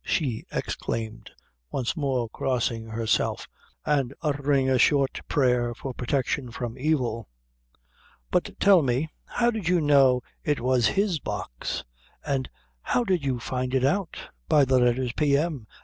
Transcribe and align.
she 0.03 0.43
exclaimed, 0.51 1.29
once 1.69 1.95
more 1.95 2.27
crossing 2.27 2.87
herself, 2.87 3.47
and 3.85 4.15
uttering 4.23 4.67
a 4.67 4.79
short 4.79 5.21
prayer 5.27 5.75
for 5.75 5.93
protection 5.93 6.49
from 6.49 6.75
evil; 6.75 7.27
"but 8.31 8.59
tell 8.59 8.81
me, 8.81 9.09
how 9.25 9.51
did 9.51 9.69
you 9.69 9.79
know 9.79 10.19
it 10.43 10.59
was 10.59 10.87
his 10.97 11.19
Box, 11.19 11.83
and 12.25 12.49
how 12.81 13.03
did 13.03 13.23
you 13.23 13.39
find 13.39 13.75
it 13.75 13.85
out?" 13.85 14.17
"By 14.49 14.65
the 14.65 14.79
letters 14.79 15.13
P. 15.13 15.37
M. 15.37 15.67